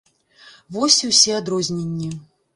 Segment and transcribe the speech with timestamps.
[0.77, 2.11] Вось і ўсе адрозненні.